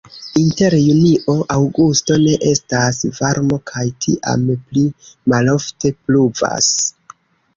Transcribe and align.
Inter 0.39 0.75
junio-aŭgusto 0.83 2.15
ne 2.21 2.37
estas 2.51 3.01
varmo 3.17 3.59
kaj 3.73 3.85
tiam 4.05 4.49
pli 4.71 4.85
malofte 5.35 5.95
pluvas. 6.09 6.73